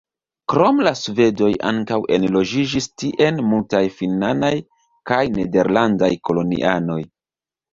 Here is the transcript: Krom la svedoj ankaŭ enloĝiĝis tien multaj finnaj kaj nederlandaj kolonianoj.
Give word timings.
Krom 0.51 0.79
la 0.85 0.93
svedoj 0.99 1.49
ankaŭ 1.71 1.99
enloĝiĝis 2.17 2.87
tien 3.03 3.37
multaj 3.51 3.83
finnaj 4.01 4.51
kaj 5.13 5.23
nederlandaj 5.37 6.11
kolonianoj. 6.31 7.01